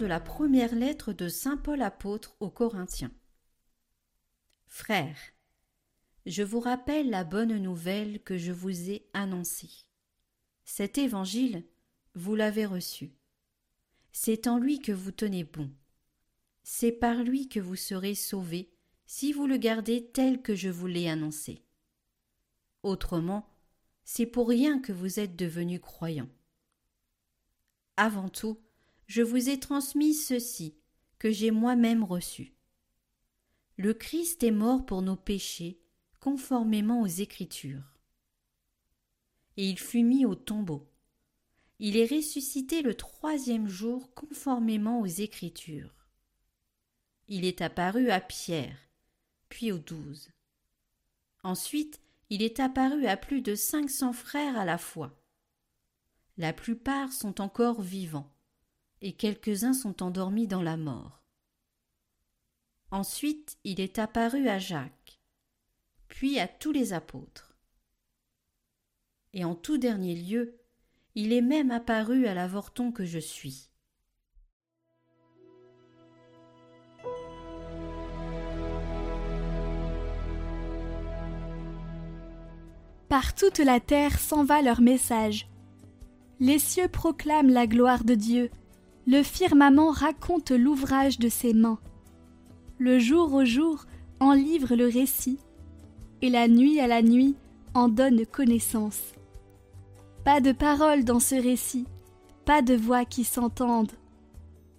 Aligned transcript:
de 0.00 0.06
la 0.06 0.18
première 0.18 0.74
lettre 0.74 1.12
de 1.12 1.28
Saint 1.28 1.58
Paul 1.58 1.82
apôtre 1.82 2.34
aux 2.40 2.48
Corinthiens. 2.48 3.12
Frères, 4.66 5.20
je 6.24 6.42
vous 6.42 6.58
rappelle 6.58 7.10
la 7.10 7.22
bonne 7.22 7.58
nouvelle 7.58 8.22
que 8.22 8.38
je 8.38 8.50
vous 8.50 8.88
ai 8.90 9.06
annoncée. 9.12 9.84
Cet 10.64 10.96
évangile, 10.96 11.66
vous 12.14 12.34
l'avez 12.34 12.64
reçu. 12.64 13.12
C'est 14.10 14.46
en 14.46 14.56
lui 14.56 14.78
que 14.78 14.90
vous 14.90 15.12
tenez 15.12 15.44
bon. 15.44 15.70
C'est 16.62 16.92
par 16.92 17.22
lui 17.22 17.50
que 17.50 17.60
vous 17.60 17.76
serez 17.76 18.14
sauvés 18.14 18.72
si 19.04 19.34
vous 19.34 19.46
le 19.46 19.58
gardez 19.58 20.06
tel 20.06 20.40
que 20.40 20.54
je 20.54 20.70
vous 20.70 20.86
l'ai 20.86 21.10
annoncé. 21.10 21.62
Autrement, 22.82 23.46
c'est 24.04 24.24
pour 24.24 24.48
rien 24.48 24.80
que 24.80 24.94
vous 24.94 25.20
êtes 25.20 25.36
devenus 25.36 25.80
croyants. 25.80 26.30
Avant 27.98 28.30
tout, 28.30 28.58
je 29.10 29.22
vous 29.22 29.48
ai 29.48 29.58
transmis 29.58 30.14
ceci 30.14 30.78
que 31.18 31.32
j'ai 31.32 31.50
moi-même 31.50 32.04
reçu. 32.04 32.54
Le 33.76 33.92
Christ 33.92 34.44
est 34.44 34.52
mort 34.52 34.86
pour 34.86 35.02
nos 35.02 35.16
péchés, 35.16 35.80
conformément 36.20 37.02
aux 37.02 37.08
Écritures. 37.08 37.98
Et 39.56 39.68
il 39.68 39.80
fut 39.80 40.04
mis 40.04 40.24
au 40.24 40.36
tombeau. 40.36 40.88
Il 41.80 41.96
est 41.96 42.06
ressuscité 42.06 42.82
le 42.82 42.94
troisième 42.94 43.66
jour, 43.66 44.14
conformément 44.14 45.00
aux 45.00 45.06
Écritures. 45.06 46.06
Il 47.26 47.44
est 47.44 47.62
apparu 47.62 48.10
à 48.10 48.20
Pierre, 48.20 48.78
puis 49.48 49.72
aux 49.72 49.78
douze. 49.78 50.30
Ensuite, 51.42 52.00
il 52.28 52.42
est 52.42 52.60
apparu 52.60 53.06
à 53.06 53.16
plus 53.16 53.42
de 53.42 53.56
cinq 53.56 53.90
cents 53.90 54.12
frères 54.12 54.56
à 54.56 54.64
la 54.64 54.78
fois. 54.78 55.20
La 56.36 56.52
plupart 56.52 57.12
sont 57.12 57.40
encore 57.40 57.82
vivants, 57.82 58.32
et 59.00 59.12
quelques-uns 59.12 59.72
sont 59.72 60.02
endormis 60.02 60.46
dans 60.46 60.62
la 60.62 60.76
mort. 60.76 61.22
Ensuite 62.90 63.58
il 63.64 63.80
est 63.80 63.98
apparu 63.98 64.48
à 64.48 64.58
Jacques, 64.58 65.20
puis 66.08 66.38
à 66.38 66.48
tous 66.48 66.72
les 66.72 66.92
apôtres. 66.92 67.56
Et 69.32 69.44
en 69.44 69.54
tout 69.54 69.78
dernier 69.78 70.16
lieu, 70.16 70.58
il 71.14 71.32
est 71.32 71.40
même 71.40 71.70
apparu 71.70 72.26
à 72.26 72.34
l'avorton 72.34 72.92
que 72.92 73.04
je 73.04 73.18
suis. 73.18 73.70
Par 83.08 83.34
toute 83.34 83.58
la 83.58 83.80
terre 83.80 84.20
s'en 84.20 84.44
va 84.44 84.62
leur 84.62 84.80
message. 84.80 85.48
Les 86.38 86.60
cieux 86.60 86.86
proclament 86.86 87.50
la 87.50 87.66
gloire 87.66 88.04
de 88.04 88.14
Dieu, 88.14 88.50
le 89.10 89.24
firmament 89.24 89.90
raconte 89.90 90.52
l'ouvrage 90.52 91.18
de 91.18 91.28
ses 91.28 91.52
mains. 91.52 91.80
Le 92.78 93.00
jour 93.00 93.34
au 93.34 93.44
jour 93.44 93.86
en 94.20 94.34
livre 94.34 94.76
le 94.76 94.86
récit, 94.86 95.40
et 96.22 96.30
la 96.30 96.46
nuit 96.46 96.78
à 96.78 96.86
la 96.86 97.02
nuit 97.02 97.34
en 97.74 97.88
donne 97.88 98.24
connaissance. 98.24 99.00
Pas 100.24 100.40
de 100.40 100.52
parole 100.52 101.02
dans 101.02 101.18
ce 101.18 101.34
récit, 101.34 101.88
pas 102.44 102.62
de 102.62 102.74
voix 102.74 103.04
qui 103.04 103.24
s'entendent. 103.24 103.90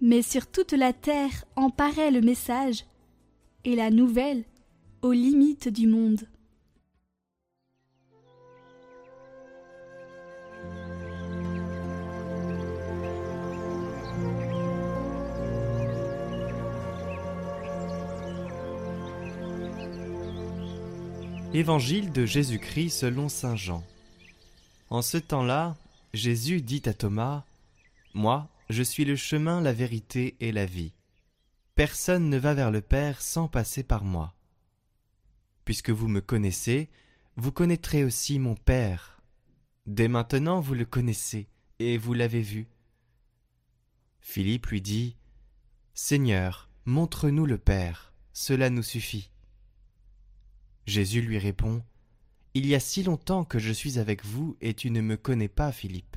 Mais 0.00 0.22
sur 0.22 0.46
toute 0.46 0.72
la 0.72 0.92
terre 0.92 1.44
en 1.56 1.70
paraît 1.70 2.12
le 2.12 2.20
message, 2.20 2.84
et 3.64 3.74
la 3.74 3.90
nouvelle 3.90 4.44
aux 5.02 5.12
limites 5.12 5.68
du 5.68 5.88
monde. 5.88 6.28
Évangile 21.54 22.12
de 22.12 22.24
Jésus-Christ 22.24 22.88
selon 22.88 23.28
Saint 23.28 23.56
Jean. 23.56 23.84
En 24.88 25.02
ce 25.02 25.18
temps-là, 25.18 25.76
Jésus 26.14 26.62
dit 26.62 26.80
à 26.86 26.94
Thomas, 26.94 27.44
Moi, 28.14 28.48
je 28.70 28.82
suis 28.82 29.04
le 29.04 29.16
chemin, 29.16 29.60
la 29.60 29.74
vérité 29.74 30.34
et 30.40 30.50
la 30.50 30.64
vie. 30.64 30.94
Personne 31.74 32.30
ne 32.30 32.38
va 32.38 32.54
vers 32.54 32.70
le 32.70 32.80
Père 32.80 33.20
sans 33.20 33.48
passer 33.48 33.82
par 33.82 34.02
moi. 34.02 34.34
Puisque 35.66 35.90
vous 35.90 36.08
me 36.08 36.22
connaissez, 36.22 36.88
vous 37.36 37.52
connaîtrez 37.52 38.02
aussi 38.02 38.38
mon 38.38 38.54
Père. 38.54 39.20
Dès 39.84 40.08
maintenant 40.08 40.60
vous 40.60 40.72
le 40.72 40.86
connaissez, 40.86 41.48
et 41.78 41.98
vous 41.98 42.14
l'avez 42.14 42.40
vu. 42.40 42.66
Philippe 44.22 44.68
lui 44.68 44.80
dit, 44.80 45.16
Seigneur, 45.92 46.70
montre-nous 46.86 47.44
le 47.44 47.58
Père, 47.58 48.14
cela 48.32 48.70
nous 48.70 48.82
suffit. 48.82 49.28
Jésus 50.86 51.22
lui 51.22 51.38
répond 51.38 51.82
Il 52.54 52.66
y 52.66 52.74
a 52.74 52.80
si 52.80 53.02
longtemps 53.02 53.44
que 53.44 53.58
je 53.58 53.72
suis 53.72 53.98
avec 53.98 54.24
vous 54.24 54.56
et 54.60 54.74
tu 54.74 54.90
ne 54.90 55.00
me 55.00 55.16
connais 55.16 55.48
pas, 55.48 55.72
Philippe. 55.72 56.16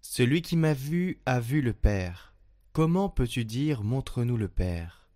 Celui 0.00 0.42
qui 0.42 0.56
m'a 0.56 0.74
vu 0.74 1.20
a 1.26 1.38
vu 1.40 1.60
le 1.60 1.72
Père. 1.72 2.34
Comment 2.72 3.08
peux-tu 3.08 3.44
dire 3.44 3.82
Montre-nous 3.82 4.36
le 4.36 4.48
Père? 4.48 5.08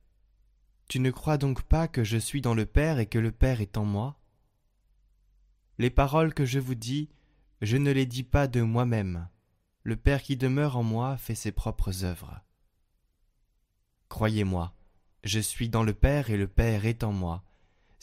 Tu 0.89 1.01
ne 1.01 1.11
crois 1.11 1.39
donc 1.39 1.63
pas 1.63 1.89
que 1.89 2.05
je 2.05 2.19
suis 2.19 2.43
dans 2.43 2.55
le 2.55 2.67
Père 2.67 2.99
et 2.99 3.07
que 3.07 3.19
le 3.19 3.33
Père 3.33 3.61
est 3.61 3.79
en 3.79 3.85
moi? 3.85 4.21
Les 5.79 5.91
paroles 5.91 6.35
que 6.35 6.45
je 6.45 6.59
vous 6.59 6.75
dis, 6.75 7.09
je 7.63 7.77
ne 7.77 7.91
les 7.91 8.05
dis 8.05 8.25
pas 8.25 8.47
de 8.47 8.61
moi-même. 8.61 9.29
Le 9.85 9.97
Père 9.97 10.23
qui 10.23 10.37
demeure 10.37 10.77
en 10.77 10.83
moi 10.83 11.17
fait 11.17 11.35
ses 11.35 11.53
propres 11.53 12.05
œuvres. 12.05 12.41
Croyez-moi, 14.09 14.75
je 15.25 15.41
suis 15.41 15.71
dans 15.71 15.83
le 15.83 15.95
Père 15.95 16.29
et 16.29 16.37
le 16.37 16.47
Père 16.47 16.85
est 16.85 17.03
en 17.03 17.13
moi. 17.13 17.43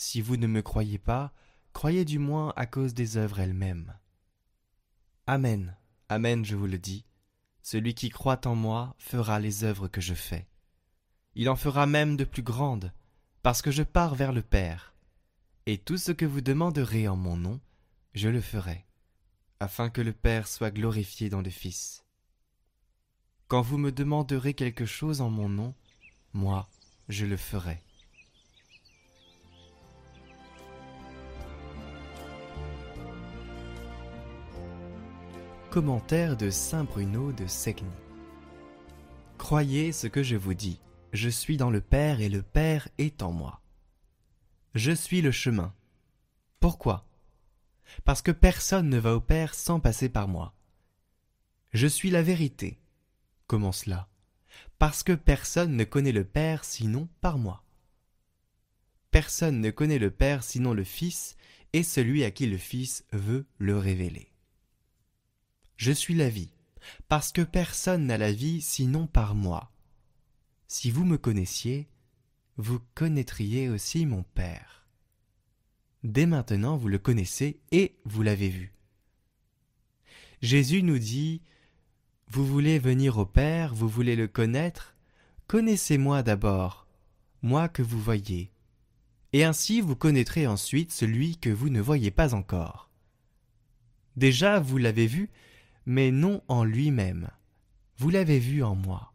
Si 0.02 0.22
vous 0.22 0.38
ne 0.38 0.48
me 0.48 0.62
croyez 0.62 0.98
pas, 0.98 1.34
croyez 1.74 2.06
du 2.06 2.20
moins 2.20 2.54
à 2.56 2.66
cause 2.66 2.94
des 2.94 3.18
œuvres 3.18 3.42
elles-mêmes. 3.42 3.94
Amen, 5.28 5.76
Amen, 6.08 6.46
je 6.46 6.56
vous 6.56 6.68
le 6.68 6.78
dis, 6.78 7.04
celui 7.64 7.94
qui 7.96 8.08
croit 8.08 8.48
en 8.48 8.56
moi 8.56 8.96
fera 8.98 9.42
les 9.42 9.66
œuvres 9.66 9.90
que 9.90 10.00
je 10.00 10.14
fais. 10.14 10.48
Il 11.36 11.50
en 11.50 11.58
fera 11.58 11.86
même 11.86 12.16
de 12.16 12.24
plus 12.24 12.44
grandes, 12.44 12.94
parce 13.44 13.62
que 13.62 13.72
je 13.72 13.84
pars 13.84 14.16
vers 14.16 14.32
le 14.32 14.42
Père. 14.42 14.94
Et 15.66 15.78
tout 15.78 15.98
ce 15.98 16.14
que 16.14 16.26
vous 16.26 16.40
demanderez 16.40 17.10
en 17.10 17.18
mon 17.18 17.36
nom, 17.36 17.60
je 18.14 18.30
le 18.30 18.40
ferai, 18.40 18.86
afin 19.60 19.90
que 19.90 20.00
le 20.00 20.14
Père 20.14 20.48
soit 20.48 20.72
glorifié 20.72 21.30
dans 21.30 21.42
le 21.42 21.50
Fils. 21.50 22.06
Quand 23.50 23.62
vous 23.62 23.78
me 23.78 23.92
demanderez 23.92 24.54
quelque 24.54 24.86
chose 24.86 25.20
en 25.20 25.30
mon 25.30 25.50
nom, 25.50 25.76
moi, 26.32 26.70
je 27.10 27.26
le 27.26 27.36
ferai. 27.36 27.84
Commentaire 35.72 36.36
de 36.36 36.50
Saint 36.50 36.84
Bruno 36.84 37.32
de 37.32 37.46
Segni. 37.46 37.92
Croyez 39.38 39.92
ce 39.92 40.08
que 40.08 40.24
je 40.24 40.36
vous 40.36 40.56
dis, 40.56 40.80
je 41.14 41.30
suis 41.30 41.58
dans 41.58 41.70
le 41.70 41.80
Père 41.80 42.22
et 42.22 42.30
le 42.30 42.42
Père 42.42 42.88
est 42.98 43.22
en 43.22 43.32
moi. 43.32 43.62
Je 44.74 44.92
suis 44.92 45.22
le 45.22 45.30
chemin. 45.30 45.76
Pourquoi? 46.60 47.06
Parce 48.04 48.24
que 48.24 48.32
personne 48.32 48.90
ne 48.90 48.98
va 48.98 49.14
au 49.14 49.22
Père 49.22 49.54
sans 49.54 49.80
passer 49.80 50.10
par 50.10 50.28
moi. 50.28 50.56
Je 51.72 51.86
suis 51.86 52.10
la 52.10 52.24
vérité. 52.24 52.80
Comment 53.46 53.72
cela 53.72 54.10
Parce 54.80 55.04
que 55.04 55.14
personne 55.14 55.76
ne 55.76 55.84
connaît 55.84 56.12
le 56.12 56.24
Père 56.24 56.66
sinon 56.66 57.08
par 57.22 57.38
moi. 57.38 57.64
Personne 59.12 59.62
ne 59.62 59.70
connaît 59.70 60.00
le 60.00 60.10
Père 60.10 60.44
sinon 60.44 60.74
le 60.74 60.84
Fils 60.84 61.38
et 61.74 61.84
celui 61.84 62.24
à 62.24 62.32
qui 62.32 62.48
le 62.48 62.58
Fils 62.58 63.06
veut 63.14 63.46
le 63.60 63.78
révéler. 63.78 64.29
Je 65.80 65.94
suis 65.94 66.14
la 66.14 66.28
vie, 66.28 66.52
parce 67.08 67.32
que 67.32 67.42
personne 67.42 68.08
n'a 68.08 68.18
la 68.18 68.34
vie 68.34 68.60
sinon 68.60 69.08
par 69.08 69.34
moi. 69.34 69.72
Si 70.68 70.92
vous 70.92 71.06
me 71.06 71.18
connaissiez, 71.18 71.88
vous 72.58 72.82
connaîtriez 72.96 73.70
aussi 73.70 74.06
mon 74.06 74.24
Père. 74.24 74.86
Dès 76.04 76.26
maintenant 76.26 76.76
vous 76.76 76.90
le 76.90 76.98
connaissez 76.98 77.62
et 77.72 77.96
vous 78.04 78.24
l'avez 78.24 78.50
vu. 78.50 78.74
Jésus 80.42 80.84
nous 80.84 81.00
dit 81.00 81.42
Vous 82.28 82.46
voulez 82.46 82.78
venir 82.78 83.18
au 83.18 83.26
Père, 83.26 83.74
vous 83.74 83.88
voulez 83.88 84.18
le 84.18 84.28
connaître 84.28 84.98
Connaissez-moi 85.48 86.24
d'abord, 86.24 86.88
moi 87.42 87.70
que 87.70 87.84
vous 87.84 88.02
voyez. 88.02 88.52
Et 89.32 89.46
ainsi 89.46 89.80
vous 89.80 89.96
connaîtrez 89.96 90.46
ensuite 90.46 90.92
celui 90.92 91.38
que 91.38 91.50
vous 91.50 91.70
ne 91.70 91.80
voyez 91.80 92.12
pas 92.12 92.34
encore. 92.34 92.90
Déjà 94.18 94.60
vous 94.60 94.78
l'avez 94.78 95.08
vu, 95.08 95.30
mais 95.90 96.12
non 96.12 96.44
en 96.48 96.64
lui-même. 96.64 97.32
Vous 97.98 98.12
l'avez 98.12 98.38
vu 98.38 98.62
en 98.62 98.76
moi. 98.76 99.12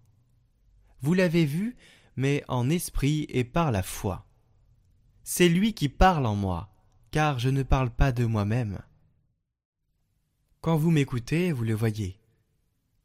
Vous 1.03 1.15
l'avez 1.15 1.45
vu, 1.45 1.77
mais 2.17 2.43
en 2.49 2.69
esprit 2.69 3.27
et 3.29 3.45
par 3.45 3.71
la 3.71 3.85
foi. 3.85 4.27
C'est 5.23 5.49
lui 5.49 5.75
qui 5.75 5.89
parle 5.89 6.27
en 6.27 6.35
moi, 6.35 6.75
car 7.13 7.39
je 7.39 7.49
ne 7.49 7.63
parle 7.63 7.91
pas 7.91 8.11
de 8.11 8.25
moi-même. 8.25 8.81
Quand 10.63 10.77
vous 10.77 10.91
m'écoutez, 10.91 11.53
vous 11.53 11.63
le 11.63 11.75
voyez. 11.75 12.19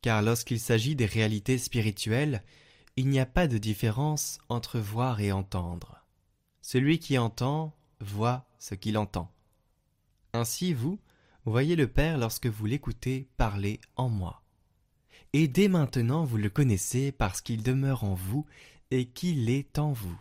car 0.02 0.24
lorsqu'il 0.24 0.60
s'agit 0.60 0.96
des 0.96 1.06
réalités 1.06 1.60
spirituelles, 1.60 2.44
il 2.96 3.08
n'y 3.08 3.20
a 3.20 3.28
pas 3.28 3.48
de 3.48 3.60
différence 3.60 4.40
entre 4.50 4.80
voir 4.80 5.20
et 5.20 5.32
entendre. 5.32 6.04
Celui 6.64 6.98
qui 6.98 7.20
entend 7.20 7.76
voit 8.00 8.48
ce 8.58 8.74
qu'il 8.74 8.98
entend. 8.98 9.32
Ainsi, 10.34 10.74
vous, 10.74 11.00
voyez 11.46 11.76
le 11.76 11.88
Père 11.88 12.18
lorsque 12.18 12.48
vous 12.48 12.66
l'écoutez 12.66 13.28
parler 13.38 13.80
en 13.96 14.10
moi. 14.10 14.44
Et 15.34 15.48
dès 15.48 15.68
maintenant 15.68 16.24
vous 16.26 16.38
le 16.38 16.50
connaissez 16.50 17.12
parce 17.12 17.42
qu'il 17.42 17.64
demeure 17.64 18.04
en 18.04 18.14
vous 18.14 18.46
et 18.92 19.08
qu'il 19.08 19.50
est 19.50 19.80
en 19.80 19.92
vous. 19.92 20.20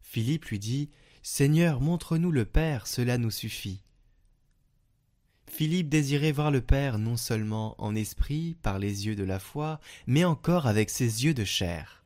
Philippe 0.00 0.46
lui 0.46 0.58
dit 0.58 0.90
Seigneur, 1.22 1.80
montre-nous 1.80 2.30
le 2.30 2.44
Père, 2.44 2.86
cela 2.86 3.18
nous 3.18 3.30
suffit. 3.30 3.82
Philippe 5.48 5.88
désirait 5.88 6.32
voir 6.32 6.50
le 6.50 6.60
Père 6.60 6.98
non 6.98 7.16
seulement 7.16 7.74
en 7.78 7.94
esprit, 7.94 8.56
par 8.62 8.78
les 8.78 9.06
yeux 9.06 9.16
de 9.16 9.24
la 9.24 9.38
foi, 9.38 9.80
mais 10.06 10.24
encore 10.24 10.66
avec 10.66 10.90
ses 10.90 11.24
yeux 11.24 11.34
de 11.34 11.44
chair. 11.44 12.04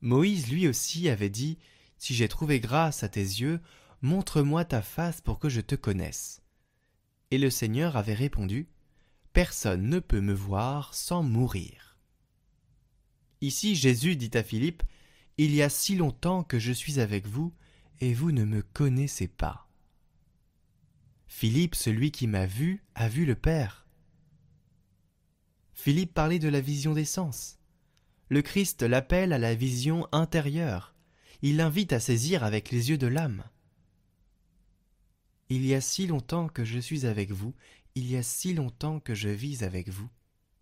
Moïse 0.00 0.48
lui 0.48 0.68
aussi 0.68 1.08
avait 1.08 1.30
dit 1.30 1.58
Si 1.96 2.14
j'ai 2.14 2.28
trouvé 2.28 2.60
grâce 2.60 3.02
à 3.02 3.08
tes 3.08 3.20
yeux, 3.20 3.60
montre-moi 4.02 4.64
ta 4.64 4.82
face 4.82 5.20
pour 5.20 5.38
que 5.38 5.48
je 5.48 5.60
te 5.60 5.74
connaisse. 5.74 6.42
Et 7.30 7.38
le 7.38 7.50
Seigneur 7.50 7.96
avait 7.96 8.14
répondu 8.14 8.68
Personne 9.32 9.88
ne 9.88 9.98
peut 9.98 10.20
me 10.20 10.32
voir 10.32 10.94
sans 10.94 11.22
mourir. 11.22 11.98
Ici 13.40 13.76
Jésus 13.76 14.16
dit 14.16 14.36
à 14.36 14.42
Philippe 14.42 14.82
Il 15.36 15.54
y 15.54 15.62
a 15.62 15.68
si 15.68 15.96
longtemps 15.96 16.42
que 16.42 16.58
je 16.58 16.72
suis 16.72 17.00
avec 17.00 17.26
vous, 17.26 17.52
et 18.00 18.14
vous 18.14 18.32
ne 18.32 18.44
me 18.44 18.62
connaissez 18.62 19.28
pas. 19.28 19.68
Philippe, 21.26 21.74
celui 21.74 22.10
qui 22.10 22.26
m'a 22.26 22.46
vu, 22.46 22.82
a 22.94 23.08
vu 23.08 23.26
le 23.26 23.34
Père. 23.34 23.86
Philippe 25.74 26.14
parlait 26.14 26.38
de 26.38 26.48
la 26.48 26.60
vision 26.60 26.94
des 26.94 27.04
sens. 27.04 27.58
Le 28.28 28.42
Christ 28.42 28.82
l'appelle 28.82 29.32
à 29.32 29.38
la 29.38 29.54
vision 29.54 30.08
intérieure. 30.10 30.94
Il 31.42 31.56
l'invite 31.56 31.92
à 31.92 32.00
saisir 32.00 32.42
avec 32.42 32.70
les 32.70 32.90
yeux 32.90 32.98
de 32.98 33.06
l'âme. 33.06 33.44
Il 35.50 35.64
y 35.64 35.74
a 35.74 35.80
si 35.80 36.06
longtemps 36.06 36.48
que 36.48 36.64
je 36.64 36.78
suis 36.78 37.06
avec 37.06 37.30
vous, 37.30 37.54
il 37.94 38.10
y 38.10 38.16
a 38.16 38.22
si 38.22 38.52
longtemps 38.52 39.00
que 39.00 39.14
je 39.14 39.28
vis 39.28 39.62
avec 39.62 39.88
vous, 39.88 40.08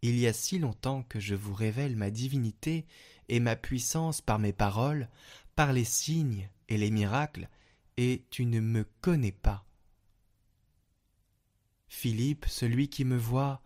il 0.02 0.18
y 0.18 0.26
a 0.26 0.32
si 0.32 0.58
longtemps 0.58 1.02
que 1.02 1.18
je 1.18 1.34
vous 1.34 1.54
révèle 1.54 1.96
ma 1.96 2.10
divinité 2.10 2.86
et 3.28 3.40
ma 3.40 3.56
puissance 3.56 4.20
par 4.20 4.38
mes 4.38 4.52
paroles, 4.52 5.08
par 5.56 5.72
les 5.72 5.84
signes 5.84 6.48
et 6.68 6.76
les 6.76 6.90
miracles, 6.90 7.48
et 7.96 8.24
tu 8.30 8.46
ne 8.46 8.60
me 8.60 8.84
connais 9.00 9.32
pas. 9.32 9.66
Philippe, 11.88 12.46
celui 12.46 12.88
qui 12.88 13.04
me 13.04 13.16
voit, 13.16 13.62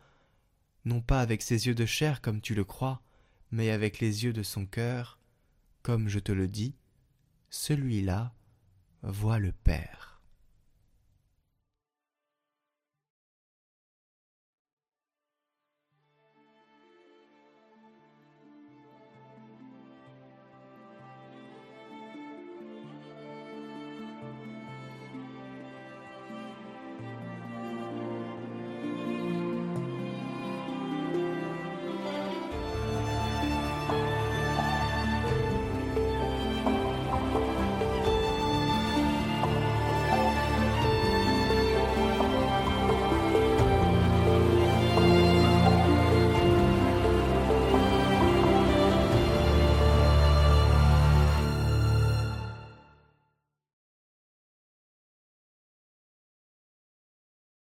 non 0.85 1.01
pas 1.01 1.21
avec 1.21 1.43
ses 1.43 1.67
yeux 1.67 1.75
de 1.75 1.87
chair 1.87 2.23
comme 2.23 2.41
tu 2.41 2.55
le 2.55 2.65
crois, 2.65 3.03
mais 3.51 3.71
avec 3.71 3.99
les 3.99 4.25
yeux 4.25 4.33
de 4.33 4.43
son 4.43 4.67
cœur, 4.67 5.19
comme 5.83 6.09
je 6.09 6.19
te 6.19 6.33
le 6.33 6.47
dis, 6.47 6.75
celui-là 7.51 8.33
voit 9.03 9.39
le 9.39 9.53
Père. 9.53 10.10